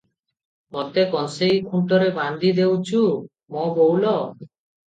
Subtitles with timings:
[0.77, 3.03] ମତେ କଁସେଇ ଖୁଣ୍ଟରେ ବାନ୍ଧି ଦେଇଛୁ
[3.57, 4.17] ମୋ ବୋଉଲୋ!